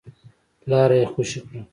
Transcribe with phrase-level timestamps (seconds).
[0.69, 1.61] لاره يې خوشې کړه.